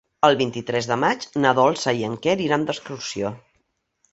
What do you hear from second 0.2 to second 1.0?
El vint-i-tres de